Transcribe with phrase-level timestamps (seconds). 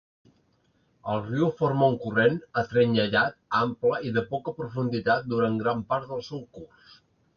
[1.15, 6.25] El riu forma un corrent atrenyellat ample i de poca profunditat durant gran part del
[6.31, 6.99] seu curs.